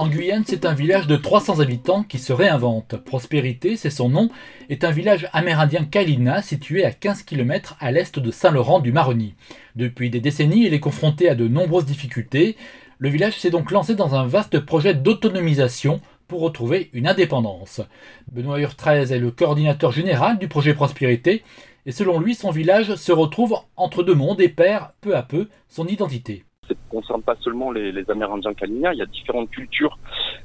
En 0.00 0.08
Guyane, 0.08 0.44
c'est 0.46 0.64
un 0.64 0.72
village 0.72 1.06
de 1.08 1.16
300 1.16 1.60
habitants 1.60 2.04
qui 2.04 2.18
se 2.18 2.32
réinvente. 2.32 2.96
Prospérité, 2.96 3.76
c'est 3.76 3.90
son 3.90 4.08
nom, 4.08 4.30
est 4.70 4.82
un 4.82 4.90
village 4.90 5.28
amérindien 5.34 5.84
Kalina 5.84 6.40
situé 6.40 6.86
à 6.86 6.90
15 6.90 7.22
km 7.24 7.76
à 7.80 7.92
l'est 7.92 8.18
de 8.18 8.30
Saint-Laurent 8.30 8.80
du 8.80 8.92
Maroni. 8.92 9.34
Depuis 9.76 10.08
des 10.08 10.20
décennies, 10.20 10.64
il 10.64 10.72
est 10.72 10.80
confronté 10.80 11.28
à 11.28 11.34
de 11.34 11.46
nombreuses 11.48 11.84
difficultés. 11.84 12.56
Le 12.96 13.10
village 13.10 13.38
s'est 13.38 13.50
donc 13.50 13.70
lancé 13.70 13.94
dans 13.94 14.14
un 14.14 14.26
vaste 14.26 14.60
projet 14.60 14.94
d'autonomisation 14.94 16.00
pour 16.28 16.40
retrouver 16.40 16.88
une 16.94 17.06
indépendance. 17.06 17.82
Benoît 18.32 18.58
Urtrez 18.58 19.12
est 19.12 19.18
le 19.18 19.30
coordinateur 19.30 19.92
général 19.92 20.38
du 20.38 20.48
projet 20.48 20.72
Prospérité 20.72 21.42
et 21.84 21.92
selon 21.92 22.20
lui, 22.20 22.34
son 22.34 22.50
village 22.50 22.94
se 22.94 23.12
retrouve 23.12 23.54
entre 23.76 24.02
deux 24.02 24.14
mondes 24.14 24.40
et 24.40 24.48
perd 24.48 24.92
peu 25.02 25.14
à 25.14 25.22
peu 25.22 25.50
son 25.68 25.86
identité 25.86 26.44
ne 26.74 26.90
concerne 26.90 27.22
pas 27.22 27.36
seulement 27.40 27.70
les, 27.70 28.10
Amérindiens 28.10 28.54
Kalinia, 28.54 28.92
il 28.92 28.98
y 28.98 29.02
a 29.02 29.06
différentes 29.06 29.50
cultures 29.50 29.98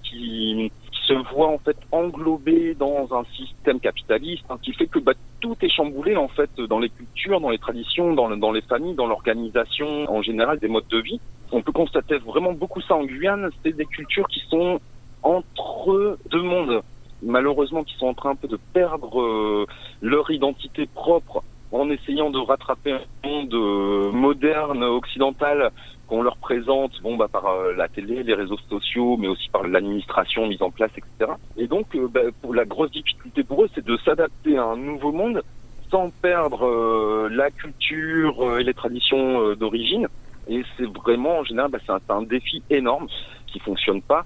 qui, 0.03 0.71
se 1.07 1.13
voient 1.13 1.49
en 1.49 1.59
fait 1.59 1.77
englobées 1.91 2.73
dans 2.73 3.07
un 3.13 3.23
système 3.35 3.79
capitaliste 3.79 4.43
hein, 4.49 4.57
qui 4.63 4.73
fait 4.73 4.87
que 4.87 4.97
bah, 4.97 5.13
tout 5.39 5.55
est 5.61 5.69
chamboulé 5.69 6.15
en 6.15 6.27
fait 6.29 6.49
dans 6.59 6.79
les 6.79 6.89
cultures, 6.89 7.39
dans 7.39 7.51
les 7.51 7.59
traditions, 7.59 8.15
dans, 8.15 8.51
les 8.51 8.61
familles, 8.61 8.95
dans 8.95 9.05
l'organisation 9.05 10.11
en 10.11 10.23
général 10.23 10.57
des 10.57 10.67
modes 10.67 10.87
de 10.89 10.97
vie. 10.99 11.19
On 11.51 11.61
peut 11.61 11.71
constater 11.71 12.17
vraiment 12.17 12.53
beaucoup 12.53 12.81
ça 12.81 12.95
en 12.95 13.03
Guyane, 13.03 13.51
c'est 13.63 13.73
des 13.75 13.85
cultures 13.85 14.27
qui 14.27 14.39
sont 14.49 14.79
entre 15.21 16.17
deux 16.31 16.41
mondes 16.41 16.81
malheureusement 17.21 17.83
qui 17.83 17.95
sont 17.95 18.07
en 18.07 18.13
train 18.13 18.31
un 18.31 18.35
peu 18.35 18.47
de 18.47 18.59
perdre 18.73 19.21
euh, 19.21 19.65
leur 20.01 20.29
identité 20.31 20.87
propre 20.87 21.43
en 21.71 21.89
essayant 21.89 22.29
de 22.29 22.39
rattraper 22.39 22.93
un 22.93 23.01
monde 23.23 23.53
euh, 23.53 24.11
moderne 24.11 24.83
occidental 24.83 25.71
qu'on 26.07 26.21
leur 26.21 26.37
présente 26.37 27.01
bon 27.01 27.17
bah 27.17 27.27
par 27.31 27.47
euh, 27.47 27.73
la 27.73 27.87
télé, 27.87 28.23
les 28.23 28.33
réseaux 28.33 28.57
sociaux, 28.69 29.17
mais 29.17 29.27
aussi 29.27 29.49
par 29.49 29.67
l'administration 29.67 30.47
mise 30.47 30.61
en 30.61 30.69
place, 30.69 30.91
etc. 30.95 31.31
Et 31.57 31.67
donc 31.67 31.95
euh, 31.95 32.07
bah, 32.07 32.21
la 32.53 32.65
grosse 32.65 32.91
difficulté 32.91 33.43
pour 33.43 33.63
eux, 33.63 33.69
c'est 33.73 33.85
de 33.85 33.97
s'adapter 33.97 34.57
à 34.57 34.65
un 34.65 34.77
nouveau 34.77 35.11
monde 35.11 35.41
sans 35.89 36.09
perdre 36.09 37.29
la 37.29 37.51
culture 37.51 38.59
et 38.59 38.63
les 38.63 38.73
traditions 38.73 39.53
d'origine. 39.53 40.07
Et 40.47 40.63
c'est 40.77 40.85
vraiment 40.85 41.39
en 41.39 41.43
général 41.43 41.69
bah, 41.71 41.79
c'est 41.85 42.11
un, 42.11 42.23
défi 42.23 42.63
énorme 42.69 43.07
qui 43.47 43.59
fonctionne 43.59 44.01
pas. 44.01 44.25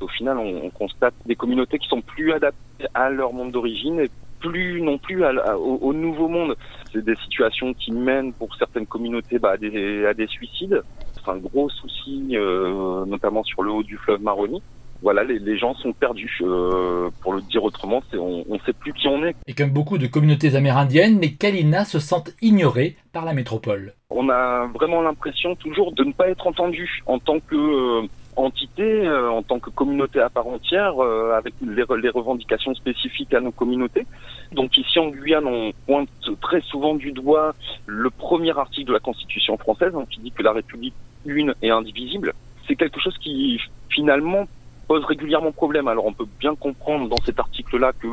Au 0.00 0.08
final, 0.08 0.38
on, 0.38 0.64
on, 0.64 0.70
constate 0.70 1.14
des 1.26 1.34
communautés 1.34 1.78
qui 1.78 1.88
sont 1.88 2.00
plus 2.00 2.32
adaptées 2.32 2.86
à 2.94 3.10
leur 3.10 3.32
monde 3.32 3.50
d'origine 3.50 4.06
plus 4.40 4.80
non 4.80 4.98
plus 4.98 5.24
à, 5.24 5.56
au, 5.58 5.78
au, 5.82 5.92
nouveau 5.92 6.28
monde. 6.28 6.56
C'est 6.92 7.04
des 7.04 7.16
situations 7.16 7.72
qui 7.74 7.92
mènent 7.92 8.32
pour 8.32 8.54
certaines 8.56 8.86
communautés 8.86 9.38
bah, 9.38 9.52
à, 9.52 9.56
des, 9.56 10.06
à 10.06 10.14
des 10.14 10.26
suicides 10.26 10.82
c'est 11.24 11.30
un 11.30 11.36
gros 11.36 11.68
souci, 11.68 12.30
euh, 12.32 13.04
notamment 13.06 13.44
sur 13.44 13.62
le 13.62 13.70
haut 13.70 13.82
du 13.82 13.96
fleuve 13.96 14.22
Maroni. 14.22 14.62
Voilà, 15.02 15.24
les, 15.24 15.38
les 15.38 15.56
gens 15.56 15.74
sont 15.74 15.92
perdus. 15.94 16.40
Euh, 16.42 17.08
pour 17.22 17.32
le 17.32 17.40
dire 17.42 17.64
autrement, 17.64 18.02
on 18.12 18.44
ne 18.48 18.58
sait 18.66 18.74
plus 18.74 18.92
qui 18.92 19.08
on 19.08 19.24
est. 19.24 19.34
Et 19.46 19.54
comme 19.54 19.70
beaucoup 19.70 19.96
de 19.96 20.06
communautés 20.06 20.56
amérindiennes, 20.56 21.20
les 21.20 21.32
Kalinas 21.34 21.86
se 21.86 21.98
sentent 21.98 22.34
ignorés 22.42 22.96
par 23.12 23.24
la 23.24 23.32
métropole. 23.32 23.94
On 24.10 24.28
a 24.28 24.66
vraiment 24.66 25.00
l'impression 25.00 25.54
toujours 25.54 25.92
de 25.92 26.04
ne 26.04 26.12
pas 26.12 26.28
être 26.28 26.46
entendu 26.46 27.02
en 27.06 27.18
tant 27.18 27.40
que 27.40 27.56
euh, 27.56 28.06
entité, 28.40 29.06
euh, 29.06 29.30
en 29.30 29.42
tant 29.42 29.58
que 29.58 29.70
communauté 29.70 30.20
à 30.20 30.28
part 30.28 30.46
entière, 30.46 31.02
euh, 31.02 31.32
avec 31.36 31.54
les, 31.60 31.82
revendications 32.10 32.74
spécifiques 32.74 33.32
à 33.34 33.40
nos 33.40 33.52
communautés. 33.52 34.06
Donc 34.52 34.76
ici 34.76 34.98
en 34.98 35.08
Guyane, 35.08 35.46
on 35.46 35.72
pointe 35.86 36.08
très 36.40 36.60
souvent 36.62 36.94
du 36.94 37.12
doigt 37.12 37.54
le 37.86 38.10
premier 38.10 38.56
article 38.56 38.88
de 38.88 38.92
la 38.94 39.00
Constitution 39.00 39.56
française 39.56 39.92
hein, 39.94 40.04
qui 40.10 40.20
dit 40.20 40.32
que 40.32 40.42
la 40.42 40.52
République 40.52 40.94
une 41.24 41.54
et 41.62 41.70
indivisible. 41.70 42.32
C'est 42.66 42.76
quelque 42.76 43.00
chose 43.00 43.16
qui 43.18 43.60
finalement 43.88 44.48
pose 44.88 45.04
régulièrement 45.04 45.52
problème. 45.52 45.88
Alors 45.88 46.06
on 46.06 46.12
peut 46.12 46.26
bien 46.38 46.54
comprendre 46.54 47.08
dans 47.08 47.22
cet 47.24 47.38
article-là 47.38 47.92
que 47.92 48.08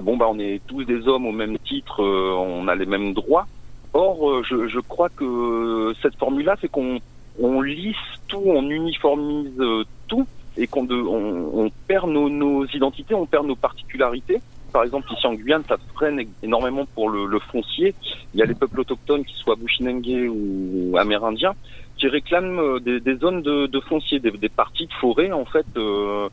bon 0.00 0.16
bah 0.16 0.26
on 0.28 0.38
est 0.38 0.60
tous 0.66 0.84
des 0.84 1.06
hommes 1.08 1.26
au 1.26 1.32
même 1.32 1.58
titre, 1.58 2.02
euh, 2.02 2.34
on 2.34 2.68
a 2.68 2.74
les 2.74 2.86
mêmes 2.86 3.12
droits. 3.12 3.46
Or, 3.94 4.42
je, 4.42 4.68
je 4.68 4.80
crois 4.80 5.10
que 5.10 5.92
cette 6.00 6.16
formule-là, 6.16 6.56
c'est 6.62 6.68
qu'on 6.70 6.98
on 7.40 7.60
lisse 7.60 7.96
tout, 8.28 8.42
on 8.44 8.68
uniformise 8.68 9.58
euh, 9.58 9.84
tout 10.08 10.26
et 10.56 10.66
qu'on 10.66 10.86
on, 10.90 11.64
on, 11.64 11.70
perd 11.86 12.10
nos, 12.10 12.28
nos, 12.28 12.66
identités, 12.66 13.14
on 13.14 13.26
perd 13.26 13.46
nos 13.46 13.56
particularités. 13.56 14.40
Par 14.72 14.84
exemple, 14.84 15.12
ici 15.12 15.26
en 15.26 15.34
Guyane, 15.34 15.64
ça 15.68 15.76
freine 15.94 16.26
énormément 16.42 16.86
pour 16.94 17.10
le, 17.10 17.26
le 17.26 17.38
foncier. 17.38 17.94
Il 18.34 18.40
y 18.40 18.42
a 18.42 18.46
les 18.46 18.54
peuples 18.54 18.80
autochtones, 18.80 19.24
qu'ils 19.24 19.36
soient 19.36 19.56
Bushinengue 19.56 20.30
ou 20.30 20.96
amérindiens, 20.98 21.54
qui 21.96 22.08
réclament 22.08 22.58
euh, 22.58 22.80
des, 22.80 23.00
des 23.00 23.16
zones 23.16 23.42
de, 23.42 23.66
de 23.66 23.80
foncier, 23.80 24.18
des, 24.18 24.30
des, 24.30 24.48
parties 24.48 24.86
de 24.86 24.92
forêt, 24.94 25.32
en 25.32 25.44
fait, 25.44 25.66
euh, 25.76 26.28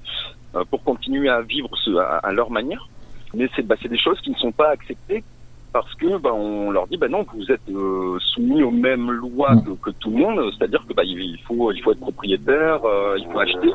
euh 0.56 0.64
pour 0.70 0.84
continuer 0.84 1.30
à 1.30 1.42
vivre 1.42 1.70
à, 2.00 2.18
à 2.18 2.32
leur 2.32 2.50
manière. 2.50 2.88
Mais 3.34 3.50
c'est 3.56 3.66
bah, 3.66 3.76
des 3.82 3.98
choses 3.98 4.20
qui 4.22 4.32
ne 4.32 4.36
sont 4.36 4.52
pas 4.52 4.70
acceptées 4.70 5.24
parce 5.72 5.94
que 5.96 6.18
bah, 6.18 6.34
on 6.34 6.72
leur 6.72 6.88
dit 6.88 6.98
bah 6.98 7.08
non 7.08 7.26
vous 7.34 7.52
êtes 7.52 7.70
euh, 7.70 8.18
soumis 8.20 8.64
aux 8.64 8.72
mêmes 8.72 9.12
lois 9.12 9.56
que, 9.58 9.72
que 9.72 9.92
tout 9.92 10.10
le 10.12 10.18
monde 10.18 10.52
c'est-à-dire 10.58 10.86
que 10.88 10.94
bah 10.94 11.04
il 11.06 11.40
faut 11.48 11.72
il 11.72 11.82
faut 11.82 11.92
être 11.92 12.00
propriétaire 12.00 12.84
euh, 12.86 13.18
il 13.18 13.26
faut 13.32 13.40
acheter 13.40 13.72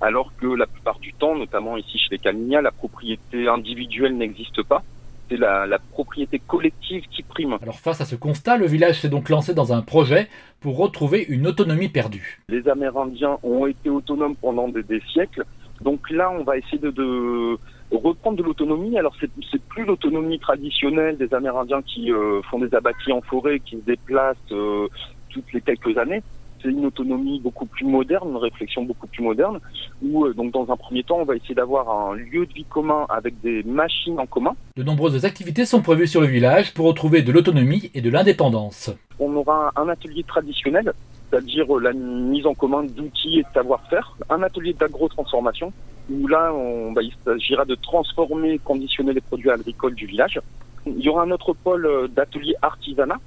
alors 0.00 0.32
que 0.40 0.46
la 0.46 0.66
plupart 0.66 0.98
du 0.98 1.12
temps 1.14 1.36
notamment 1.36 1.76
ici 1.76 1.98
chez 1.98 2.08
les 2.12 2.18
Calinia 2.18 2.60
la 2.60 2.70
propriété 2.70 3.48
individuelle 3.48 4.16
n'existe 4.16 4.62
pas 4.62 4.82
c'est 5.28 5.36
la, 5.36 5.66
la, 5.66 5.78
propriété 5.78 6.38
collective 6.38 7.04
qui 7.10 7.22
prime. 7.22 7.56
Alors 7.62 7.80
face 7.80 7.98
à 8.02 8.04
ce 8.04 8.14
constat, 8.14 8.58
le 8.58 8.66
village 8.66 9.00
s'est 9.00 9.08
donc 9.08 9.30
lancé 9.30 9.54
dans 9.54 9.72
un 9.72 9.80
projet 9.80 10.28
pour 10.60 10.76
retrouver 10.76 11.24
une 11.26 11.46
autonomie 11.46 11.88
perdue. 11.88 12.42
Les 12.50 12.68
Amérindiens 12.68 13.38
ont 13.42 13.66
été 13.66 13.88
autonomes 13.88 14.36
pendant 14.36 14.68
des, 14.68 14.82
des 14.82 15.00
siècles, 15.12 15.44
donc 15.80 16.10
là 16.10 16.30
on 16.30 16.44
va 16.44 16.58
essayer 16.58 16.78
de, 16.78 16.90
de 16.90 17.58
reprendre 17.96 18.36
de 18.36 18.42
l'autonomie. 18.42 18.98
Alors 18.98 19.14
c'est, 19.20 19.30
plus 19.68 19.84
l'autonomie 19.84 20.38
traditionnelle 20.38 21.16
des 21.16 21.32
Amérindiens 21.34 21.82
qui 21.82 22.12
euh, 22.12 22.40
font 22.50 22.58
des 22.58 22.74
abattis 22.74 23.12
en 23.12 23.20
forêt, 23.20 23.60
qui 23.60 23.76
se 23.76 23.84
déplacent 23.84 24.36
euh, 24.52 24.88
toutes 25.30 25.52
les 25.52 25.60
quelques 25.60 25.96
années. 25.98 26.22
C'est 26.62 26.70
une 26.70 26.86
autonomie 26.86 27.40
beaucoup 27.40 27.66
plus 27.66 27.84
moderne, 27.84 28.30
une 28.30 28.38
réflexion 28.38 28.84
beaucoup 28.84 29.06
plus 29.06 29.22
moderne, 29.22 29.60
où 30.02 30.24
euh, 30.24 30.32
donc 30.32 30.52
dans 30.52 30.70
un 30.72 30.76
premier 30.76 31.02
temps, 31.02 31.18
on 31.18 31.24
va 31.24 31.36
essayer 31.36 31.54
d'avoir 31.54 31.90
un 31.90 32.14
lieu 32.14 32.46
de 32.46 32.52
vie 32.52 32.64
commun 32.64 33.06
avec 33.10 33.40
des 33.42 33.62
machines 33.64 34.18
en 34.18 34.26
commun. 34.26 34.54
De 34.76 34.82
nombreuses 34.82 35.24
activités 35.24 35.66
sont 35.66 35.82
prévues 35.82 36.06
sur 36.06 36.22
le 36.22 36.26
village 36.26 36.72
pour 36.72 36.86
retrouver 36.86 37.22
de 37.22 37.32
l'autonomie 37.32 37.90
et 37.94 38.00
de 38.00 38.08
l'indépendance. 38.08 38.90
On 39.18 39.34
aura 39.34 39.72
un 39.76 39.88
atelier 39.88 40.22
traditionnel 40.22 40.92
c'est-à-dire 41.30 41.66
la 41.80 41.92
mise 41.92 42.46
en 42.46 42.54
commun 42.54 42.84
d'outils 42.84 43.40
et 43.40 43.42
de 43.42 43.48
savoir-faire, 43.52 44.16
un 44.30 44.42
atelier 44.42 44.72
d'agro-transformation, 44.72 45.72
où 46.10 46.26
là, 46.26 46.52
on, 46.54 46.92
bah, 46.92 47.02
il 47.02 47.12
s'agira 47.24 47.64
de 47.64 47.74
transformer, 47.74 48.58
conditionner 48.58 49.12
les 49.12 49.20
produits 49.20 49.50
agricoles 49.50 49.94
du 49.94 50.06
village. 50.06 50.40
Il 50.86 51.00
y 51.00 51.08
aura 51.08 51.22
un 51.22 51.30
autre 51.30 51.54
pôle 51.54 51.86
euh, 51.86 52.08
d'atelier 52.08 52.54
artisanat, 52.60 53.18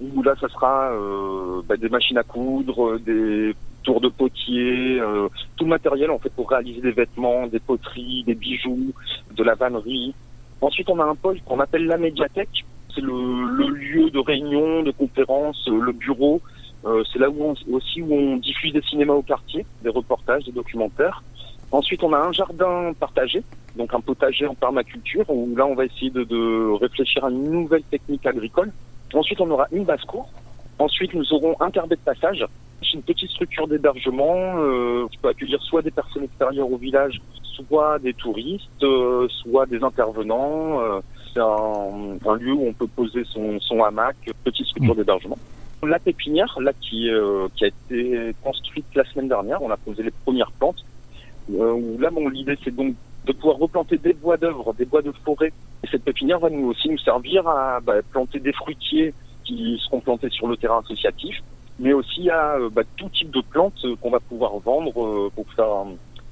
où 0.00 0.22
là, 0.22 0.34
ça 0.40 0.48
sera 0.48 0.92
euh, 0.92 1.62
bah, 1.68 1.76
des 1.76 1.88
machines 1.88 2.18
à 2.18 2.24
coudre, 2.24 2.98
des 2.98 3.54
tours 3.84 4.00
de 4.00 4.08
potier, 4.08 5.00
euh, 5.00 5.28
tout 5.56 5.64
le 5.64 5.70
matériel 5.70 6.10
en 6.10 6.18
fait 6.18 6.30
pour 6.30 6.50
réaliser 6.50 6.80
des 6.80 6.90
vêtements, 6.90 7.46
des 7.46 7.60
poteries, 7.60 8.24
des 8.24 8.34
bijoux, 8.34 8.92
de 9.34 9.44
la 9.44 9.54
vannerie. 9.54 10.14
Ensuite, 10.60 10.90
on 10.90 10.98
a 10.98 11.04
un 11.04 11.14
pôle 11.14 11.40
qu'on 11.42 11.60
appelle 11.60 11.86
la 11.86 11.96
médiathèque. 11.96 12.64
C'est 12.94 13.02
le, 13.02 13.12
le, 13.12 13.68
lieu 13.68 14.10
de 14.10 14.18
réunion, 14.18 14.82
de 14.82 14.90
conférence, 14.90 15.68
le 15.68 15.92
bureau. 15.92 16.40
Euh, 16.84 17.02
c'est 17.12 17.18
là 17.18 17.28
où 17.30 17.42
on, 17.42 17.74
aussi 17.74 18.00
où 18.00 18.12
on 18.12 18.36
diffuse 18.36 18.72
des 18.72 18.82
cinémas 18.82 19.14
au 19.14 19.22
quartier, 19.22 19.66
des 19.82 19.88
reportages, 19.88 20.44
des 20.44 20.52
documentaires. 20.52 21.22
Ensuite, 21.72 22.02
on 22.02 22.12
a 22.12 22.18
un 22.18 22.32
jardin 22.32 22.92
partagé, 22.98 23.42
donc 23.76 23.92
un 23.92 24.00
potager 24.00 24.46
en 24.46 24.54
permaculture, 24.54 25.28
où 25.28 25.54
là, 25.56 25.66
on 25.66 25.74
va 25.74 25.84
essayer 25.84 26.10
de, 26.10 26.24
de 26.24 26.70
réfléchir 26.80 27.24
à 27.24 27.30
une 27.30 27.50
nouvelle 27.50 27.82
technique 27.84 28.24
agricole. 28.26 28.72
Ensuite, 29.12 29.40
on 29.40 29.50
aura 29.50 29.66
une 29.72 29.84
basse-cour. 29.84 30.28
Ensuite, 30.78 31.14
nous 31.14 31.32
aurons 31.32 31.56
un 31.60 31.70
carbet 31.70 31.96
de 31.96 32.00
passage. 32.00 32.44
C'est 32.82 32.92
une 32.92 33.02
petite 33.02 33.30
structure 33.30 33.66
d'hébergement 33.66 34.34
euh, 34.58 35.06
qui 35.10 35.18
peut 35.18 35.28
accueillir 35.28 35.60
soit 35.62 35.82
des 35.82 35.90
personnes 35.90 36.24
extérieures 36.24 36.70
au 36.70 36.76
village, 36.76 37.20
soit 37.42 37.98
des 37.98 38.12
touristes, 38.12 38.82
euh, 38.82 39.26
soit 39.28 39.66
des 39.66 39.82
intervenants. 39.82 40.80
Euh, 40.80 41.00
c'est 41.32 41.40
un, 41.40 42.30
un, 42.30 42.36
lieu 42.36 42.52
où 42.52 42.66
on 42.66 42.72
peut 42.72 42.86
poser 42.86 43.24
son, 43.24 43.58
son 43.60 43.82
hamac, 43.82 44.16
petite 44.44 44.66
structure 44.66 44.94
mmh. 44.94 44.98
d'hébergement. 44.98 45.38
La 45.82 45.98
pépinière, 45.98 46.56
là, 46.60 46.72
qui, 46.80 47.10
euh, 47.10 47.48
qui 47.54 47.64
a 47.64 47.68
été 47.68 48.34
construite 48.42 48.86
la 48.94 49.04
semaine 49.04 49.28
dernière, 49.28 49.62
on 49.62 49.70
a 49.70 49.76
posé 49.76 50.02
les 50.02 50.10
premières 50.10 50.50
plantes. 50.52 50.84
Euh, 51.54 51.96
là, 51.98 52.10
bon, 52.10 52.28
l'idée, 52.28 52.58
c'est 52.64 52.74
donc 52.74 52.94
de 53.26 53.32
pouvoir 53.32 53.58
replanter 53.58 53.98
des 53.98 54.12
bois 54.12 54.36
d'œuvre, 54.36 54.74
des 54.74 54.84
bois 54.84 55.02
de 55.02 55.12
forêt. 55.24 55.52
Et 55.84 55.88
cette 55.88 56.04
pépinière 56.04 56.38
va 56.38 56.50
nous 56.50 56.68
aussi 56.68 56.88
nous 56.88 56.98
servir 56.98 57.46
à 57.48 57.80
bah, 57.80 57.94
planter 58.10 58.38
des 58.38 58.52
fruitiers 58.52 59.14
qui 59.44 59.80
seront 59.84 60.00
plantés 60.00 60.30
sur 60.30 60.46
le 60.46 60.56
terrain 60.56 60.80
associatif, 60.80 61.42
mais 61.78 61.92
aussi 61.92 62.30
à 62.30 62.56
bah, 62.72 62.82
tout 62.96 63.08
type 63.08 63.30
de 63.30 63.40
plantes 63.40 63.84
qu'on 64.00 64.10
va 64.10 64.20
pouvoir 64.20 64.58
vendre 64.58 64.92
euh, 65.04 65.30
pour 65.34 65.46
faire 65.52 65.86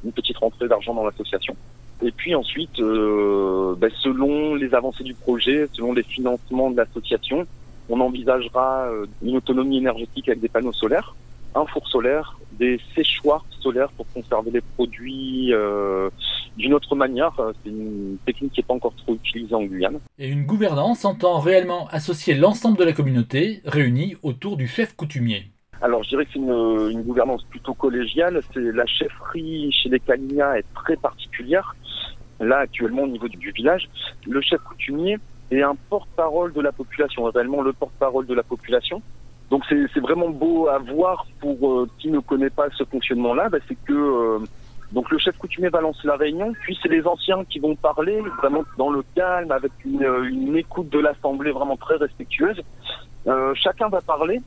une 0.04 0.12
petite 0.12 0.38
rentrée 0.38 0.68
d'argent 0.68 0.94
dans 0.94 1.04
l'association. 1.04 1.56
Et 2.02 2.10
puis 2.10 2.34
ensuite, 2.34 2.80
euh, 2.80 3.74
bah, 3.78 3.88
selon 4.02 4.54
les 4.54 4.74
avancées 4.74 5.04
du 5.04 5.14
projet, 5.14 5.68
selon 5.72 5.92
les 5.92 6.02
financements 6.02 6.70
de 6.70 6.76
l'association, 6.76 7.46
on 7.88 8.00
envisagera 8.00 8.86
euh, 8.86 9.06
une 9.22 9.36
autonomie 9.36 9.78
énergétique 9.78 10.28
avec 10.28 10.40
des 10.40 10.48
panneaux 10.48 10.72
solaires 10.72 11.14
un 11.54 11.66
four 11.66 11.86
solaire, 11.88 12.38
des 12.58 12.80
séchoirs 12.94 13.44
solaires 13.60 13.90
pour 13.92 14.06
conserver 14.12 14.50
les 14.50 14.60
produits 14.60 15.52
euh, 15.52 16.10
d'une 16.56 16.74
autre 16.74 16.94
manière. 16.96 17.32
C'est 17.62 17.70
une 17.70 18.16
technique 18.26 18.52
qui 18.52 18.60
n'est 18.60 18.66
pas 18.66 18.74
encore 18.74 18.94
trop 18.96 19.14
utilisée 19.14 19.54
en 19.54 19.64
Guyane. 19.64 19.98
Et 20.18 20.28
une 20.28 20.44
gouvernance 20.44 21.04
entend 21.04 21.38
réellement 21.38 21.88
associer 21.88 22.34
l'ensemble 22.34 22.78
de 22.78 22.84
la 22.84 22.92
communauté 22.92 23.60
réunie 23.64 24.16
autour 24.22 24.56
du 24.56 24.66
chef 24.66 24.94
coutumier. 24.94 25.50
Alors 25.82 26.02
je 26.04 26.10
dirais 26.10 26.24
que 26.24 26.32
c'est 26.32 26.38
une, 26.38 26.90
une, 26.90 27.02
gouvernance 27.02 27.42
plutôt 27.44 27.74
collégiale. 27.74 28.40
C'est 28.52 28.72
la 28.72 28.86
chefferie 28.86 29.72
chez 29.72 29.88
les 29.88 30.00
Kalinia 30.00 30.58
est 30.58 30.64
très 30.74 30.96
particulière. 30.96 31.74
Là 32.40 32.58
actuellement 32.58 33.02
au 33.02 33.08
niveau 33.08 33.28
du 33.28 33.50
village, 33.50 33.88
le 34.26 34.40
chef 34.40 34.60
coutumier 34.62 35.18
est 35.50 35.62
un 35.62 35.76
porte-parole 35.90 36.52
de 36.52 36.60
la 36.60 36.72
population, 36.72 37.24
réellement 37.24 37.62
le 37.62 37.72
porte-parole 37.72 38.26
de 38.26 38.34
la 38.34 38.42
population. 38.42 39.02
Donc 39.54 39.62
c'est 39.68 40.00
vraiment 40.00 40.30
beau 40.30 40.66
à 40.66 40.78
voir 40.78 41.28
pour 41.38 41.70
euh, 41.70 41.88
qui 42.00 42.10
ne 42.10 42.18
connaît 42.18 42.50
pas 42.50 42.66
ce 42.76 42.82
fonctionnement-là, 42.82 43.48
bah, 43.50 43.58
c'est 43.68 43.76
que 43.84 43.92
euh, 43.92 44.38
donc 44.90 45.08
le 45.12 45.18
chef 45.18 45.38
coutumier 45.38 45.68
va 45.68 45.80
lancer 45.80 46.08
la 46.08 46.16
réunion, 46.16 46.52
puis 46.62 46.76
c'est 46.82 46.88
les 46.88 47.06
anciens 47.06 47.44
qui 47.44 47.60
vont 47.60 47.76
parler 47.76 48.20
vraiment 48.42 48.64
dans 48.78 48.90
le 48.90 49.04
calme, 49.14 49.52
avec 49.52 49.70
une, 49.84 50.02
euh, 50.02 50.24
une 50.24 50.56
écoute 50.56 50.88
de 50.88 50.98
l'assemblée 50.98 51.52
vraiment 51.52 51.76
très 51.76 51.94
respectueuse. 51.94 52.60
chacun 53.54 53.88
va 53.90 54.00
parler, 54.00 54.40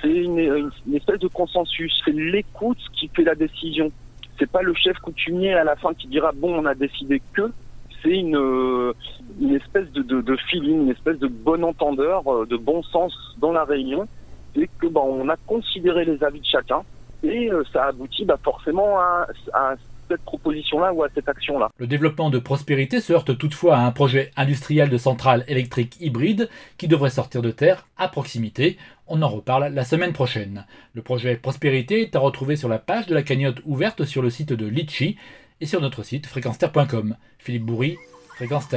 c'est 0.00 0.08
une, 0.08 0.38
une, 0.38 0.94
espèce 0.94 1.18
de 1.18 1.28
consensus, 1.28 1.92
c'est 2.02 2.12
l'écoute 2.12 2.80
qui 2.94 3.08
fait 3.08 3.24
la 3.24 3.34
décision. 3.34 3.92
C'est 4.38 4.50
pas 4.50 4.62
le 4.62 4.72
chef 4.72 4.96
coutumier 5.00 5.52
à 5.52 5.64
la 5.64 5.76
fin 5.76 5.92
qui 5.92 6.06
dira 6.06 6.32
bon 6.34 6.54
on 6.60 6.64
a 6.64 6.74
décidé 6.74 7.20
que, 7.34 7.52
c'est 8.02 8.18
une, 8.24 8.94
une 9.38 9.54
espèce 9.54 9.92
de, 9.92 10.00
de, 10.00 10.22
de 10.22 10.36
feeling, 10.48 10.84
une 10.84 10.92
espèce 10.92 11.18
de 11.18 11.26
bon 11.26 11.62
entendeur, 11.62 12.46
de 12.46 12.56
bon 12.56 12.82
sens 12.82 13.12
dans 13.38 13.52
la 13.52 13.64
réunion 13.64 14.08
c'est 14.56 14.68
que 14.78 14.86
bah, 14.86 15.02
on 15.04 15.28
a 15.28 15.36
considéré 15.46 16.04
les 16.04 16.22
avis 16.24 16.40
de 16.40 16.46
chacun 16.46 16.82
et 17.22 17.50
euh, 17.50 17.62
ça 17.72 17.86
aboutit 17.86 18.24
bah, 18.24 18.38
forcément 18.42 18.98
à, 18.98 19.26
cette 20.08 20.22
proposition-là 20.22 20.92
ou 20.92 21.02
à 21.02 21.08
cette 21.12 21.28
action-là. 21.28 21.68
Le 21.78 21.88
développement 21.88 22.30
de 22.30 22.38
Prospérité 22.38 23.00
se 23.00 23.12
heurte 23.12 23.36
toutefois 23.36 23.76
à 23.76 23.86
un 23.86 23.90
projet 23.90 24.30
industriel 24.36 24.88
de 24.88 24.98
centrale 24.98 25.44
électrique 25.48 25.96
hybride 26.00 26.48
qui 26.78 26.86
devrait 26.86 27.10
sortir 27.10 27.42
de 27.42 27.50
terre 27.50 27.88
à 27.96 28.06
proximité. 28.06 28.78
On 29.08 29.22
en 29.22 29.28
reparle 29.28 29.74
la 29.74 29.84
semaine 29.84 30.12
prochaine. 30.12 30.64
Le 30.94 31.02
projet 31.02 31.34
Prospérité 31.34 32.02
est 32.02 32.14
à 32.14 32.20
retrouver 32.20 32.54
sur 32.54 32.68
la 32.68 32.78
page 32.78 33.08
de 33.08 33.14
la 33.14 33.22
cagnotte 33.22 33.60
ouverte 33.64 34.04
sur 34.04 34.22
le 34.22 34.30
site 34.30 34.52
de 34.52 34.66
Litchi 34.66 35.16
et 35.60 35.66
sur 35.66 35.80
notre 35.80 36.04
site 36.04 36.26
fréquenceterre.com. 36.26 37.16
Philippe 37.38 37.64
Bourri, 37.64 37.96
Fréquence. 38.36 38.68